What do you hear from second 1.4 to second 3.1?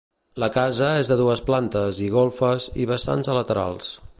plantes i golfes i